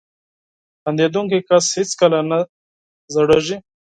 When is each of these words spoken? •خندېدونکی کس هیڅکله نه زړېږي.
•خندېدونکی 0.81 1.39
کس 1.49 1.65
هیڅکله 1.77 2.19
نه 2.29 2.39
زړېږي. 3.13 3.57